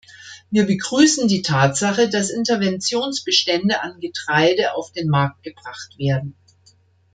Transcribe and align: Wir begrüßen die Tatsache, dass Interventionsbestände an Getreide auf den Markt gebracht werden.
Wir 0.49 0.65
begrüßen 0.65 1.27
die 1.27 1.43
Tatsache, 1.43 2.09
dass 2.09 2.31
Interventionsbestände 2.31 3.83
an 3.83 3.99
Getreide 3.99 4.73
auf 4.73 4.91
den 4.91 5.09
Markt 5.09 5.43
gebracht 5.43 5.93
werden. 5.99 6.33